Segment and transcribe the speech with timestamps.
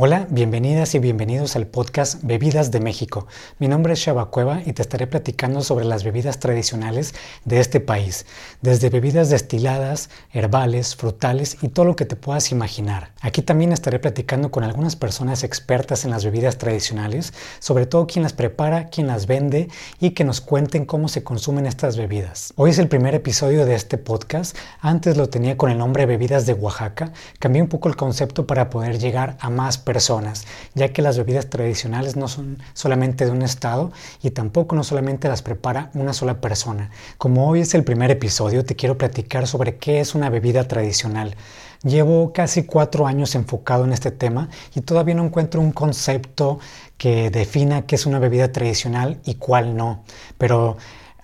[0.00, 3.26] Hola, bienvenidas y bienvenidos al podcast Bebidas de México.
[3.58, 7.80] Mi nombre es Shaba Cueva y te estaré platicando sobre las bebidas tradicionales de este
[7.80, 8.24] país,
[8.62, 13.10] desde bebidas destiladas, herbales, frutales y todo lo que te puedas imaginar.
[13.22, 18.22] Aquí también estaré platicando con algunas personas expertas en las bebidas tradicionales, sobre todo quien
[18.22, 19.68] las prepara, quien las vende
[19.98, 22.52] y que nos cuenten cómo se consumen estas bebidas.
[22.54, 26.46] Hoy es el primer episodio de este podcast, antes lo tenía con el nombre Bebidas
[26.46, 31.00] de Oaxaca, cambié un poco el concepto para poder llegar a más personas, ya que
[31.00, 33.90] las bebidas tradicionales no son solamente de un estado
[34.22, 36.90] y tampoco no solamente las prepara una sola persona.
[37.16, 41.36] Como hoy es el primer episodio, te quiero platicar sobre qué es una bebida tradicional.
[41.82, 46.58] Llevo casi cuatro años enfocado en este tema y todavía no encuentro un concepto
[46.98, 50.04] que defina qué es una bebida tradicional y cuál no.
[50.36, 50.76] Pero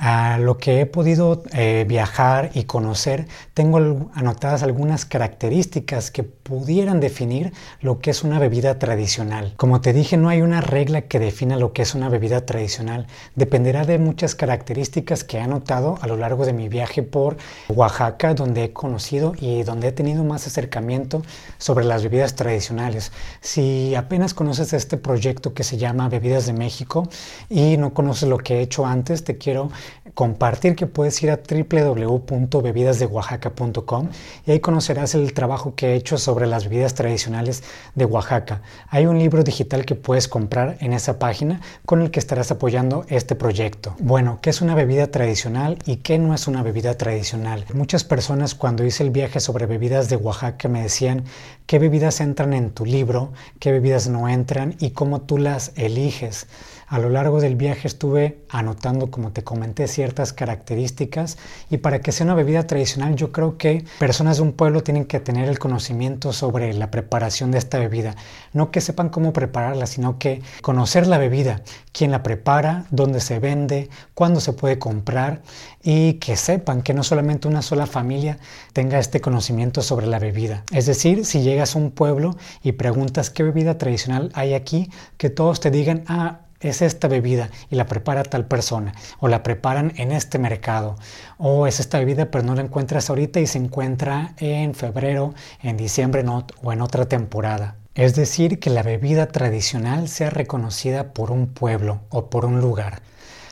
[0.07, 7.01] a lo que he podido eh, viajar y conocer, tengo anotadas algunas características que pudieran
[7.01, 9.55] definir lo que es una bebida tradicional.
[9.57, 13.07] Como te dije, no hay una regla que defina lo que es una bebida tradicional.
[13.35, 17.39] Dependerá de muchas características que he anotado a lo largo de mi viaje por
[17.71, 21.23] Oaxaca, donde he conocido y donde he tenido más acercamiento
[21.57, 23.11] sobre las bebidas tradicionales.
[23.41, 27.09] Si apenas conoces este proyecto que se llama Bebidas de México
[27.49, 29.71] y no conoces lo que he hecho antes, te quiero
[30.15, 34.09] compartir que puedes ir a www.bebidasdeoaxaca.com
[34.47, 37.63] y ahí conocerás el trabajo que he hecho sobre las bebidas tradicionales
[37.95, 38.61] de Oaxaca.
[38.89, 43.07] Hay un libro digital que puedes comprar en esa página con el que estarás apoyando
[43.09, 43.95] este proyecto.
[43.99, 47.65] Bueno, ¿qué es una bebida tradicional y qué no es una bebida tradicional?
[47.73, 51.25] Muchas personas cuando hice el viaje sobre bebidas de Oaxaca me decían
[51.67, 56.47] qué bebidas entran en tu libro, qué bebidas no entran y cómo tú las eliges.
[56.87, 61.37] A lo largo del viaje estuve anotando, como te comenté, ciertas características
[61.71, 65.05] y para que sea una bebida tradicional yo creo que personas de un pueblo tienen
[65.05, 68.15] que tener el conocimiento sobre la preparación de esta bebida.
[68.53, 73.39] No que sepan cómo prepararla, sino que conocer la bebida, quién la prepara, dónde se
[73.39, 75.43] vende, cuándo se puede comprar
[75.83, 78.39] y que sepan que no solamente una sola familia
[78.73, 80.65] tenga este conocimiento sobre la bebida.
[80.73, 85.31] Es decir, si llegas a un pueblo y preguntas qué bebida tradicional hay aquí, que
[85.31, 89.93] todos te digan, ah, es esta bebida y la prepara tal persona, o la preparan
[89.97, 90.97] en este mercado,
[91.39, 95.77] o es esta bebida pero no la encuentras ahorita y se encuentra en febrero, en
[95.77, 96.25] diciembre
[96.63, 97.77] o en otra temporada.
[97.95, 103.03] Es decir, que la bebida tradicional sea reconocida por un pueblo o por un lugar.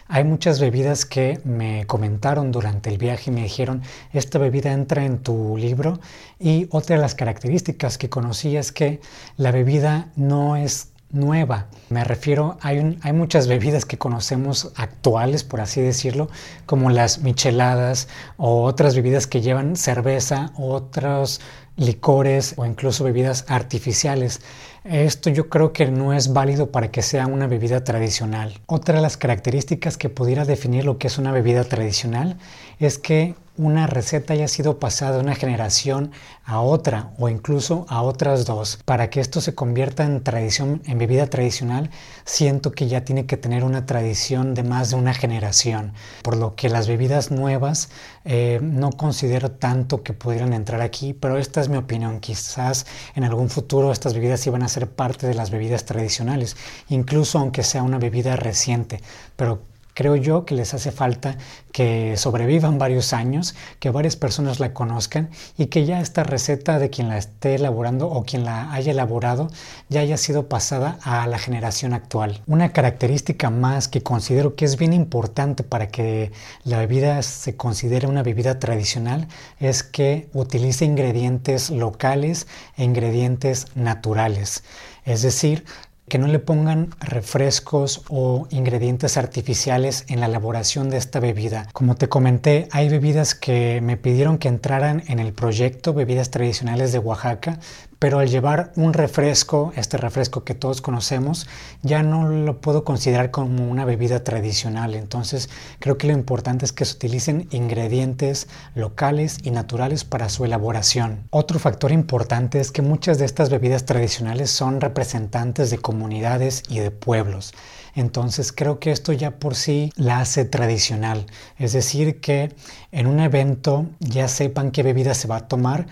[0.09, 5.05] Hay muchas bebidas que me comentaron durante el viaje y me dijeron, esta bebida entra
[5.05, 6.01] en tu libro
[6.39, 9.01] y otra de las características que conocí es que
[9.37, 11.67] la bebida no es nueva.
[11.91, 16.29] Me refiero, hay, hay muchas bebidas que conocemos actuales, por así decirlo,
[16.67, 21.41] como las micheladas o otras bebidas que llevan cerveza, otros
[21.77, 24.41] licores o incluso bebidas artificiales.
[24.85, 28.61] Esto yo creo que no es válido para que sea una bebida tradicional.
[28.67, 32.37] Otra de las características que pudiera definir lo que es una bebida tradicional
[32.79, 36.11] es que una receta haya sido pasada de una generación
[36.45, 38.79] a otra o incluso a otras dos.
[38.85, 41.91] Para que esto se convierta en tradición, en bebida tradicional,
[42.25, 45.93] siento que ya tiene que tener una tradición de más de una generación.
[46.23, 47.91] Por lo que las bebidas nuevas
[48.25, 52.21] eh, no considero tanto que pudieran entrar aquí, pero esta es mi opinión.
[52.21, 56.57] Quizás en algún futuro estas bebidas iban a ser parte de las bebidas tradicionales,
[56.89, 59.01] incluso aunque sea una bebida reciente.
[59.37, 61.37] Pero Creo yo que les hace falta
[61.71, 66.91] que sobrevivan varios años, que varias personas la conozcan y que ya esta receta de
[66.91, 69.51] quien la esté elaborando o quien la haya elaborado
[69.89, 72.41] ya haya sido pasada a la generación actual.
[72.47, 76.33] Una característica más que considero que es bien importante para que
[76.65, 79.29] la bebida se considere una bebida tradicional
[79.61, 84.65] es que utilice ingredientes locales e ingredientes naturales.
[85.05, 85.65] Es decir,
[86.13, 91.69] que no le pongan refrescos o ingredientes artificiales en la elaboración de esta bebida.
[91.73, 96.93] Como te comenté, hay bebidas que me pidieron que entraran en el proyecto Bebidas Tradicionales
[96.93, 97.61] de Oaxaca,
[98.03, 101.47] pero al llevar un refresco, este refresco que todos conocemos,
[101.83, 104.97] ya no lo puedo considerar como una bebida tradicional.
[104.97, 110.45] Entonces creo que lo importante es que se utilicen ingredientes locales y naturales para su
[110.45, 111.29] elaboración.
[111.31, 116.81] Otro factor importante es que muchas de estas bebidas tradicionales son representantes de comunidades y
[116.81, 117.55] de pueblos.
[117.95, 121.27] Entonces creo que esto ya por sí la hace tradicional.
[121.57, 122.53] Es decir, que
[122.91, 125.87] en un evento ya sepan qué bebida se va a tomar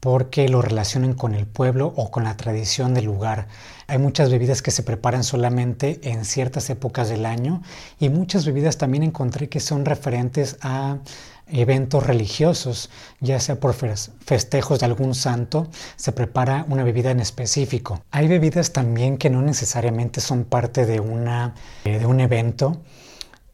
[0.00, 3.48] porque lo relacionan con el pueblo o con la tradición del lugar.
[3.86, 7.62] Hay muchas bebidas que se preparan solamente en ciertas épocas del año
[7.98, 10.98] y muchas bebidas también encontré que son referentes a
[11.52, 18.02] eventos religiosos, ya sea por festejos de algún santo, se prepara una bebida en específico.
[18.10, 21.54] Hay bebidas también que no necesariamente son parte de, una,
[21.84, 22.80] eh, de un evento,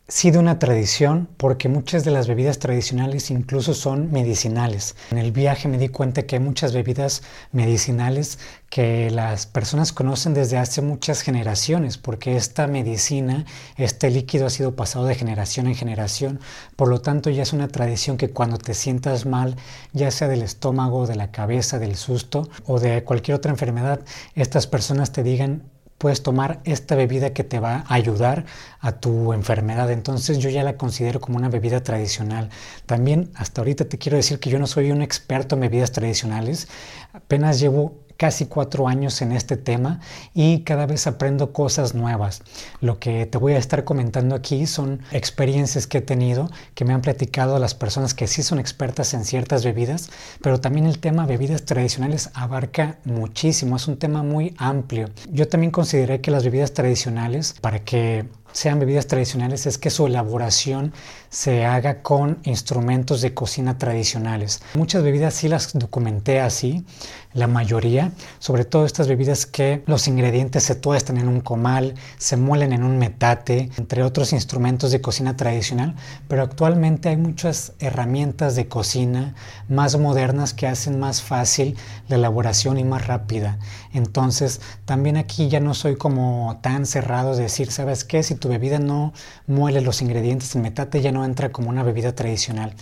[0.08, 4.94] sí de una tradición, porque muchas de las bebidas tradicionales incluso son medicinales.
[5.10, 8.38] En el viaje me di cuenta que hay muchas bebidas medicinales
[8.70, 14.76] que las personas conocen desde hace muchas generaciones, porque esta medicina, este líquido ha sido
[14.76, 16.38] pasado de generación en generación,
[16.76, 19.56] por lo tanto ya es una tradición que cuando te sientas mal,
[19.92, 24.00] ya sea del estómago, de la cabeza, del susto o de cualquier otra enfermedad,
[24.36, 25.64] estas personas te digan
[25.98, 28.44] puedes tomar esta bebida que te va a ayudar
[28.80, 29.90] a tu enfermedad.
[29.90, 32.50] Entonces yo ya la considero como una bebida tradicional.
[32.86, 36.68] También hasta ahorita te quiero decir que yo no soy un experto en bebidas tradicionales.
[37.12, 40.00] Apenas llevo casi cuatro años en este tema
[40.34, 42.42] y cada vez aprendo cosas nuevas.
[42.80, 46.94] Lo que te voy a estar comentando aquí son experiencias que he tenido, que me
[46.94, 50.10] han platicado las personas que sí son expertas en ciertas bebidas,
[50.42, 55.10] pero también el tema bebidas tradicionales abarca muchísimo, es un tema muy amplio.
[55.30, 60.06] Yo también consideré que las bebidas tradicionales, para que sean bebidas tradicionales es que su
[60.06, 60.94] elaboración
[61.28, 64.62] se haga con instrumentos de cocina tradicionales.
[64.74, 66.86] Muchas bebidas sí las documenté así,
[67.34, 72.38] la mayoría, sobre todo estas bebidas que los ingredientes se tuestan en un comal, se
[72.38, 75.94] muelen en un metate, entre otros instrumentos de cocina tradicional,
[76.26, 79.34] pero actualmente hay muchas herramientas de cocina
[79.68, 81.76] más modernas que hacen más fácil
[82.08, 83.58] la elaboración y más rápida.
[83.92, 88.22] Entonces, también aquí ya no soy como tan cerrado de decir, ¿sabes qué?
[88.22, 89.12] Si tu bebida no
[89.48, 92.74] muele los ingredientes en metate, ya no entra como una bebida tradicional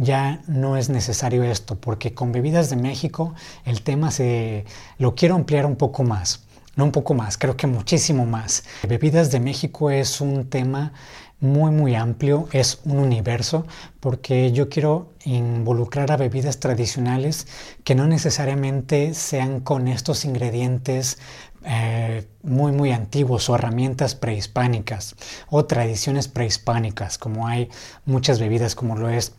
[0.00, 3.34] ya no es necesario esto, porque con bebidas de México
[3.64, 4.64] el tema se
[4.96, 6.44] lo quiero ampliar un poco más,
[6.76, 8.62] no un poco más, creo que muchísimo más.
[8.88, 10.92] Bebidas de México es un tema
[11.40, 13.66] muy muy amplio, es un universo,
[14.00, 17.46] porque yo quiero involucrar a bebidas tradicionales
[17.84, 21.18] que no necesariamente sean con estos ingredientes
[21.64, 25.16] eh, muy muy antiguos o herramientas prehispánicas
[25.50, 27.68] o tradiciones prehispánicas, como hay
[28.04, 29.34] muchas bebidas como lo es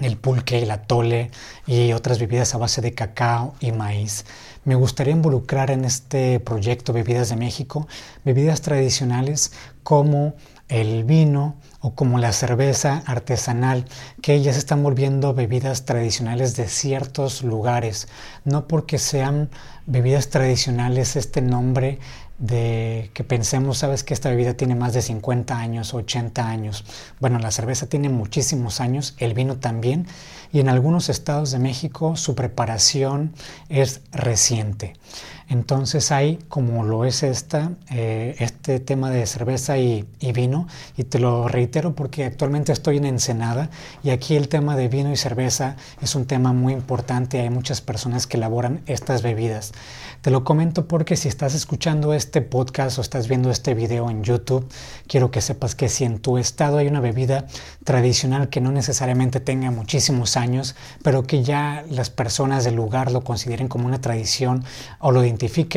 [0.00, 1.30] el pulque, el atole
[1.66, 4.24] y otras bebidas a base de cacao y maíz.
[4.64, 7.88] Me gustaría involucrar en este proyecto Bebidas de México
[8.24, 9.52] bebidas tradicionales
[9.82, 10.34] como
[10.68, 13.86] el vino o como la cerveza artesanal,
[14.22, 18.08] que ya se están volviendo bebidas tradicionales de ciertos lugares.
[18.44, 19.50] No porque sean
[19.86, 21.98] bebidas tradicionales este nombre
[22.40, 26.84] de que pensemos, sabes que esta bebida tiene más de 50 años, 80 años.
[27.20, 30.06] Bueno, la cerveza tiene muchísimos años, el vino también,
[30.50, 33.34] y en algunos estados de México su preparación
[33.68, 34.94] es reciente.
[35.50, 41.18] Entonces hay, como lo es esta, eh, este tema de cerveza y, vino, y te
[41.18, 43.68] lo reitero porque actualmente estoy en Ensenada
[44.04, 47.80] y aquí el tema de vino y cerveza es un tema muy importante, hay muchas
[47.80, 49.72] personas que elaboran estas bebidas.
[50.22, 54.22] Te lo comento porque si estás escuchando este podcast o estás viendo este video en
[54.22, 54.68] YouTube,
[55.08, 57.46] quiero que sepas que si en tu estado hay una bebida
[57.82, 63.24] tradicional que no necesariamente tenga muchísimos años, pero que ya las personas del lugar lo
[63.24, 64.62] consideren como una tradición
[65.00, 65.24] o lo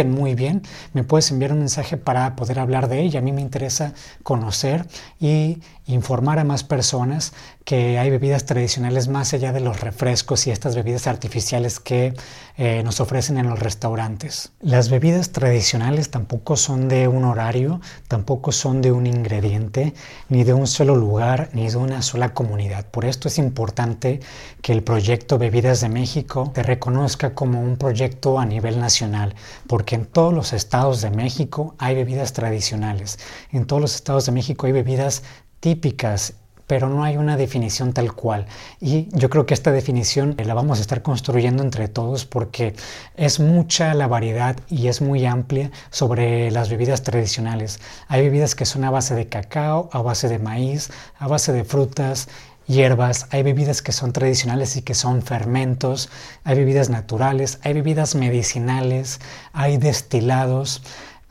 [0.03, 0.61] muy bien,
[0.93, 3.19] me puedes enviar un mensaje para poder hablar de ella.
[3.19, 3.93] A mí me interesa
[4.23, 4.85] conocer
[5.19, 7.33] y informar a más personas
[7.65, 12.13] que hay bebidas tradicionales más allá de los refrescos y estas bebidas artificiales que
[12.57, 14.51] eh, nos ofrecen en los restaurantes.
[14.59, 19.93] Las bebidas tradicionales tampoco son de un horario, tampoco son de un ingrediente,
[20.29, 22.85] ni de un solo lugar, ni de una sola comunidad.
[22.85, 24.19] Por esto es importante
[24.61, 29.35] que el proyecto Bebidas de México se reconozca como un proyecto a nivel nacional,
[29.67, 33.19] porque en todos los estados de México hay bebidas tradicionales,
[33.51, 35.23] en todos los estados de México hay bebidas
[35.63, 36.33] típicas
[36.67, 38.47] pero no hay una definición tal cual.
[38.79, 42.73] Y yo creo que esta definición la vamos a estar construyendo entre todos porque
[43.15, 47.79] es mucha la variedad y es muy amplia sobre las bebidas tradicionales.
[48.07, 50.89] Hay bebidas que son a base de cacao, a base de maíz,
[51.19, 52.29] a base de frutas,
[52.65, 56.09] hierbas, hay bebidas que son tradicionales y que son fermentos,
[56.43, 59.19] hay bebidas naturales, hay bebidas medicinales,
[59.51, 60.81] hay destilados.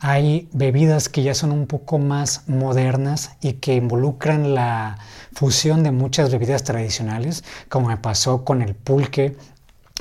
[0.05, 4.97] Hay bebidas que ya son un poco más modernas y que involucran la
[5.31, 9.37] fusión de muchas bebidas tradicionales, como me pasó con el pulque,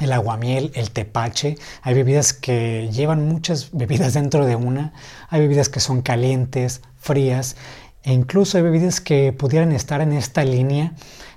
[0.01, 1.57] el aguamiel, el tepache.
[1.83, 4.93] Hay bebidas que llevan muchas bebidas dentro de una.
[5.29, 7.55] Hay bebidas que son calientes, frías
[8.05, 10.93] E incluso hay bebidas que pudieran estar en esta línea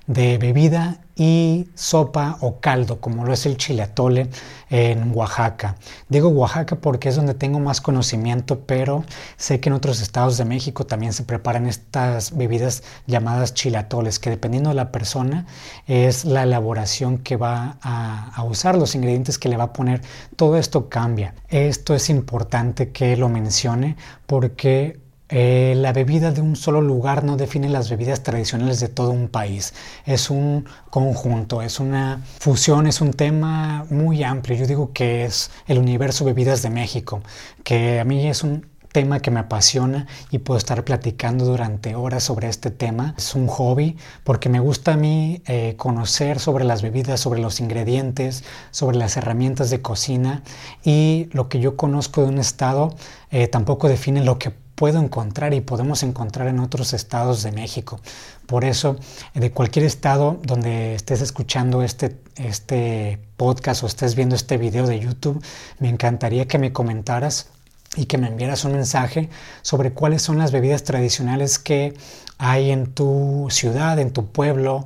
[0.06, 4.28] de bebida y sopa o caldo, como lo es el chilatole
[4.68, 5.76] en Oaxaca.
[6.08, 9.04] Digo Oaxaca porque es donde tengo más conocimiento, pero
[9.36, 14.30] sé que en otros estados de México también se preparan estas bebidas llamadas chilatoles, que
[14.30, 15.46] dependiendo de la persona
[15.86, 20.02] es la elaboración que va a, a usar, los ingredientes que le va a poner.
[20.36, 21.34] Todo esto cambia.
[21.48, 23.96] Esto es importante que lo mencione
[24.26, 29.10] porque eh, la bebida de un solo lugar no define las bebidas tradicionales de todo
[29.10, 29.74] un país.
[30.04, 34.56] Es un conjunto, es una fusión, es un tema muy amplio.
[34.56, 37.22] Yo digo que es el universo bebidas de México,
[37.64, 42.22] que a mí es un tema que me apasiona y puedo estar platicando durante horas
[42.22, 43.14] sobre este tema.
[43.18, 47.60] Es un hobby porque me gusta a mí eh, conocer sobre las bebidas, sobre los
[47.60, 50.42] ingredientes, sobre las herramientas de cocina
[50.82, 52.94] y lo que yo conozco de un estado
[53.30, 58.00] eh, tampoco define lo que puedo encontrar y podemos encontrar en otros estados de México.
[58.46, 58.96] Por eso,
[59.34, 65.00] de cualquier estado donde estés escuchando este, este podcast o estés viendo este video de
[65.00, 65.42] YouTube,
[65.80, 67.48] me encantaría que me comentaras
[67.96, 69.30] y que me enviaras un mensaje
[69.62, 71.94] sobre cuáles son las bebidas tradicionales que
[72.38, 74.84] hay en tu ciudad, en tu pueblo,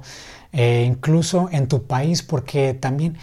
[0.53, 3.17] e incluso en tu país, porque también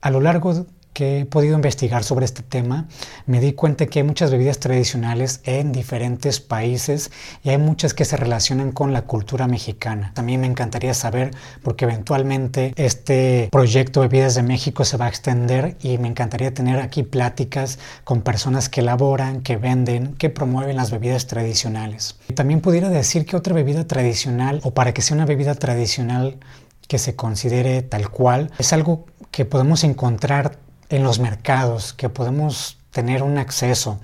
[0.00, 2.86] a lo largo que he podido investigar sobre este tema,
[3.26, 7.10] me di cuenta que hay muchas bebidas tradicionales en diferentes países
[7.42, 10.12] y hay muchas que se relacionan con la cultura mexicana.
[10.14, 11.32] También me encantaría saber,
[11.62, 16.78] porque eventualmente este proyecto Bebidas de México se va a extender y me encantaría tener
[16.78, 22.16] aquí pláticas con personas que elaboran, que venden, que promueven las bebidas tradicionales.
[22.34, 26.38] También pudiera decir que otra bebida tradicional, o para que sea una bebida tradicional
[26.86, 32.78] que se considere tal cual, es algo que podemos encontrar en los mercados, que podemos
[32.90, 33.98] tener un acceso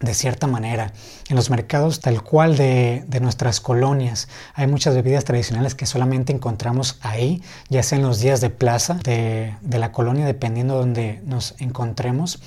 [0.00, 0.92] de cierta manera.
[1.28, 6.98] En los mercados tal cual de, nuestras colonias hay muchas bebidas tradicionales que solamente encontramos
[7.02, 11.22] ahí, ya sea en los días de plaza de, de la colonia, dependiendo de donde
[11.24, 12.40] nos encontremos.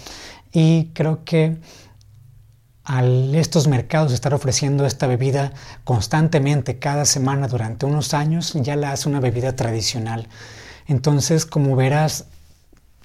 [0.52, 1.58] Y creo que
[2.84, 8.92] al estos mercados estar ofreciendo esta bebida constantemente cada semana durante unos años, ya la
[8.92, 10.28] hace una bebida tradicional.
[10.88, 12.25] Entonces, como verás,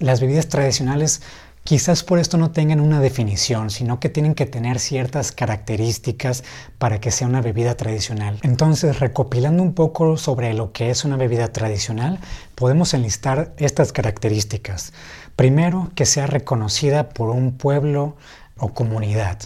[0.01, 1.21] las bebidas tradicionales
[1.63, 6.43] quizás por esto no tengan una definición, sino que tienen que tener ciertas características
[6.77, 8.39] para que sea una bebida tradicional.
[8.41, 12.19] Entonces, recopilando un poco sobre lo que es una bebida tradicional,
[12.55, 14.93] podemos enlistar estas características.
[15.35, 18.15] Primero, que sea reconocida por un pueblo
[18.57, 19.39] o comunidad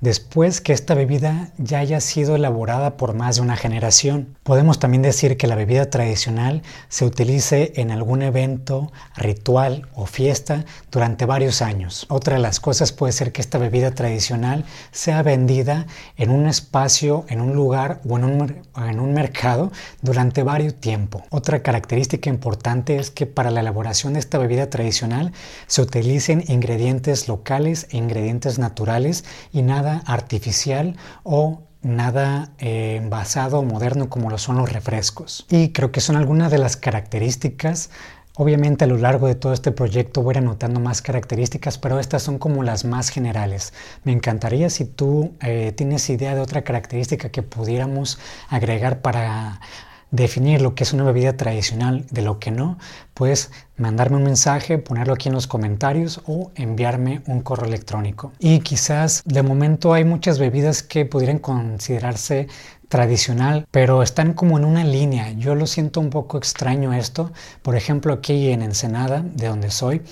[0.00, 4.36] después que esta bebida ya haya sido elaborada por más de una generación.
[4.42, 10.64] Podemos también decir que la bebida tradicional se utilice en algún evento, ritual o fiesta
[10.90, 12.06] durante varios años.
[12.08, 15.86] Otra de las cosas puede ser que esta bebida tradicional sea vendida
[16.16, 19.72] en un espacio, en un lugar o en un, mercado
[20.02, 21.22] durante varios tiempo.
[21.30, 25.32] Otra característica importante es que para la elaboración de esta bebida tradicional
[25.66, 33.62] se utilicen ingredientes locales e ingredientes naturales y nada artificial o nada eh, envasado o
[33.62, 35.46] moderno como lo son los refrescos.
[35.48, 37.90] Y creo que son algunas de las características
[38.38, 42.38] Obviamente a lo largo de todo este proyecto voy anotando más características, pero estas son
[42.38, 43.72] como las más generales.
[44.04, 48.18] Me encantaría si tú eh, tienes idea de otra característica que pudiéramos
[48.50, 49.62] agregar para
[50.10, 52.78] definir lo que es una bebida tradicional de lo que no,
[53.14, 58.32] puedes mandarme un mensaje, ponerlo aquí en los comentarios o enviarme un correo electrónico.
[58.38, 62.48] Y quizás de momento hay muchas bebidas que pudieran considerarse
[62.88, 65.32] tradicional, pero están como en una línea.
[65.32, 67.32] Yo lo siento un poco extraño esto.
[67.62, 70.02] Por ejemplo, aquí en Ensenada, de donde soy,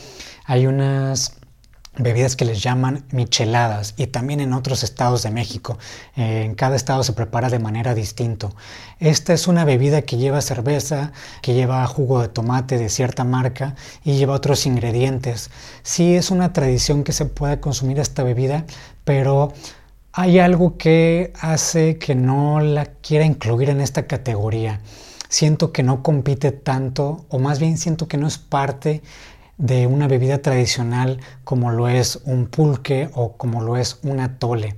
[0.44, 1.36] hay unas
[1.96, 5.78] bebidas que les llaman micheladas y también en otros estados de México.
[6.16, 8.50] Eh, en cada estado se prepara de manera distinta.
[8.98, 13.76] Esta es una bebida que lleva cerveza, que lleva jugo de tomate de cierta marca
[14.04, 15.50] y lleva otros ingredientes.
[15.82, 18.64] Sí es una tradición que se pueda consumir esta bebida,
[19.04, 19.52] pero
[20.12, 24.80] hay algo que hace que no la quiera incluir en esta categoría.
[25.28, 29.02] Siento que no compite tanto, o más bien siento que no es parte
[29.58, 34.76] de una bebida tradicional como lo es un pulque o como lo es un atole.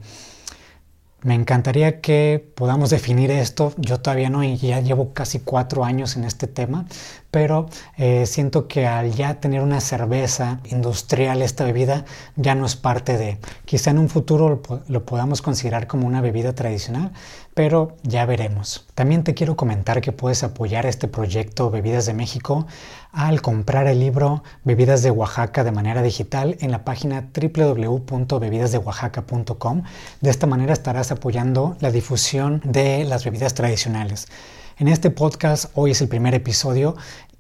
[1.23, 3.73] Me encantaría que podamos definir esto.
[3.79, 6.87] Yo todavía no, y ya llevo casi cuatro años en este tema,
[7.33, 7.67] pero
[7.97, 12.05] eh, siento que al ya tener una cerveza industrial, esta bebida
[12.37, 13.39] ya no es parte de.
[13.65, 17.11] Quizá en un futuro lo podamos considerar como una bebida tradicional,
[17.57, 18.85] pero ya veremos.
[18.95, 22.67] También te quiero comentar que puedes apoyar este proyecto Bebidas de México
[23.13, 29.85] al comprar el libro Bebidas de Oaxaca de manera digital en la página www.bebidasdeoaxaca.com.
[30.21, 34.29] De esta manera estarás apoyando la difusión de las bebidas tradicionales.
[34.77, 36.95] En este podcast, hoy es el primer episodio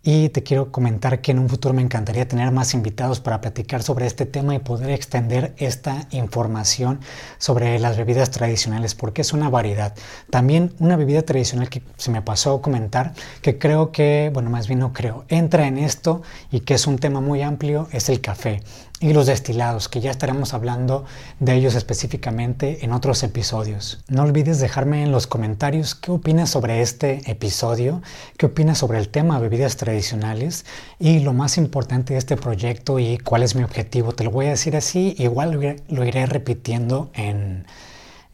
[0.07, 3.83] y te quiero comentar que en un futuro me encantaría tener más invitados para platicar
[3.83, 7.01] sobre este tema y poder extender esta información
[7.39, 9.97] sobre las bebidas tradicionales porque es una variedad.
[10.31, 14.69] También una bebida tradicional que se me pasó a comentar que creo que, bueno, más
[14.69, 16.23] bien no creo, entra en esto
[16.53, 18.63] y que es un tema muy amplio es el café
[19.01, 21.05] y los destilados, que ya estaremos hablando
[21.39, 23.99] de ellos específicamente en otros episodios.
[24.09, 28.03] No olvides dejarme en los comentarios qué opinas sobre este episodio,
[28.39, 30.65] qué opinas sobre el tema bebidas tradicionales
[30.99, 34.13] y lo más importante de este proyecto y cuál es mi objetivo.
[34.13, 37.67] Te lo voy a decir así, igual lo iré, repitiendo en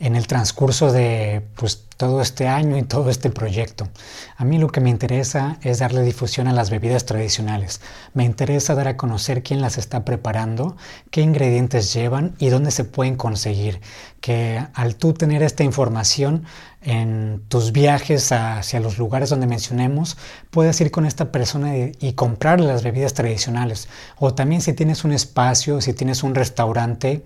[0.03, 3.89] en el transcurso de pues, todo este año y todo este proyecto.
[4.37, 7.81] A mí lo que me interesa es darle difusión a las bebidas tradicionales.
[8.15, 10.77] Me interesa dar a conocer quién las está preparando,
[11.11, 13.81] qué ingredientes llevan y dónde se pueden conseguir.
[14.21, 16.45] Que al tú tener esta información
[16.85, 20.17] en tus viajes hacia los lugares donde mencionemos,
[20.51, 23.89] puedes ir con esta persona y, comprarle las bebidas tradicionales.
[24.19, 27.25] O también si tienes un espacio, si tienes un restaurante,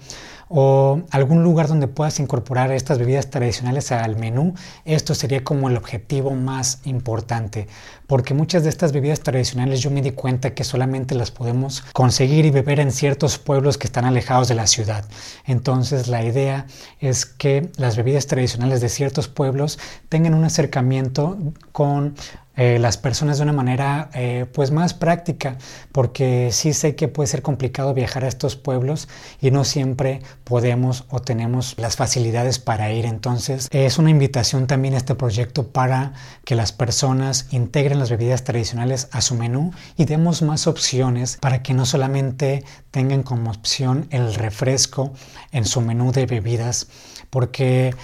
[0.48, 5.76] o algún lugar donde puedas incorporar estas bebidas tradicionales al menú, esto sería como el
[5.76, 7.66] objetivo más importante,
[8.06, 12.44] porque muchas de estas bebidas tradicionales yo me di cuenta que solamente las podemos conseguir
[12.46, 15.04] y beber en ciertos pueblos que están alejados de la ciudad.
[15.44, 16.66] Entonces la idea
[17.00, 21.36] es que las bebidas tradicionales de ciertos pueblos tengan un acercamiento
[21.72, 22.14] con
[22.56, 25.58] eh, las personas de una manera eh, pues más práctica,
[25.92, 29.08] porque sí sé que puede ser complicado viajar a estos pueblos
[29.40, 33.04] y no siempre podemos o tenemos las facilidades para ir.
[33.04, 39.08] Entonces es una invitación también este proyecto para que las personas integren las bebidas tradicionales
[39.12, 44.34] a su menú y demos más opciones para que no solamente tengan como opción el
[44.34, 45.12] refresco
[45.52, 46.88] en su menú de bebidas,
[47.30, 47.94] porque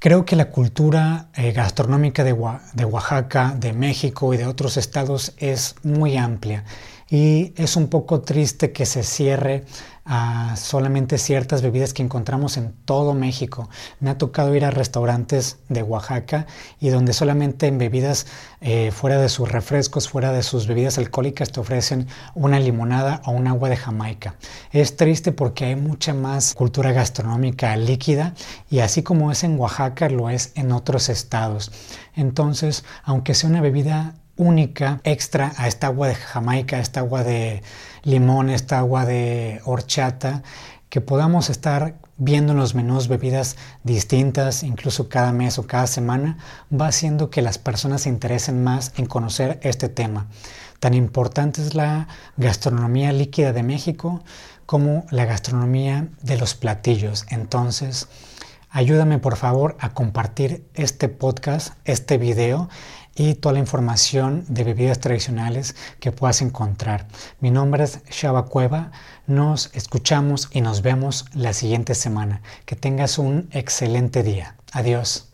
[0.00, 2.36] Creo que la cultura eh, gastronómica de,
[2.74, 6.64] de, Oaxaca, de México y de otros estados es muy amplia.
[7.10, 9.64] Y es un poco triste que se cierre
[10.56, 13.68] solamente ciertas bebidas que encontramos en todo México.
[14.00, 16.46] Me ha tocado ir a restaurantes de Oaxaca
[16.80, 18.26] y donde solamente en bebidas
[18.60, 23.32] eh, fuera de sus refrescos, fuera de sus bebidas alcohólicas te ofrecen una limonada o
[23.32, 24.36] un agua de Jamaica.
[24.72, 28.34] Es triste porque hay mucha más cultura gastronómica líquida
[28.70, 31.70] y así como es en Oaxaca lo es en otros estados.
[32.14, 37.24] Entonces, aunque sea una bebida única extra a esta agua de Jamaica, a esta agua
[37.24, 37.62] de
[38.02, 40.42] limón, esta agua de horchata,
[40.88, 46.38] que podamos estar viendo en los menús bebidas distintas, incluso cada mes o cada semana,
[46.72, 50.26] va haciendo que las personas se interesen más en conocer este tema.
[50.80, 54.22] Tan importante es la gastronomía líquida de México
[54.66, 57.26] como la gastronomía de los platillos.
[57.30, 58.08] Entonces,
[58.70, 62.68] ayúdame por favor a compartir este podcast, este video
[63.18, 67.06] y toda la información de bebidas tradicionales que puedas encontrar.
[67.40, 68.92] Mi nombre es Shaba Cueva.
[69.26, 72.40] Nos escuchamos y nos vemos la siguiente semana.
[72.64, 74.54] Que tengas un excelente día.
[74.72, 75.28] Adiós.